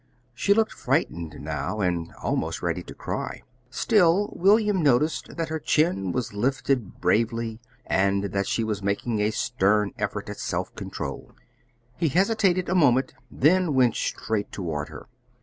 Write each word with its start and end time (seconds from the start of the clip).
She 0.33 0.55
looked 0.55 0.71
frightened 0.73 1.39
now, 1.39 1.79
and 1.79 2.11
almost 2.23 2.63
ready 2.63 2.81
to 2.81 2.95
cry. 2.95 3.43
Still, 3.69 4.33
William 4.35 4.81
noticed 4.81 5.37
that 5.37 5.49
her 5.49 5.59
chin 5.59 6.11
was 6.11 6.33
lifted 6.33 6.99
bravely, 6.99 7.59
and 7.85 8.23
that 8.31 8.47
she 8.47 8.63
was 8.63 8.81
making 8.81 9.19
a 9.19 9.29
stern 9.29 9.93
effort 9.99 10.27
at 10.27 10.39
self 10.39 10.73
control. 10.73 11.33
He 11.97 12.09
hesitated 12.09 12.67
a 12.67 12.73
moment, 12.73 13.13
then 13.29 13.75
went 13.75 13.95
straight 13.95 14.51
toward 14.51 14.89
her. 14.89 15.05